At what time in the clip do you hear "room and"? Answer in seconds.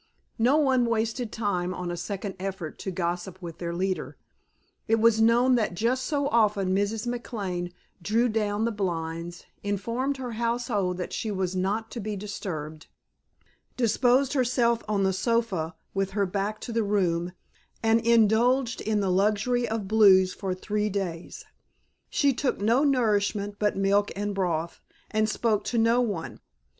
16.83-18.01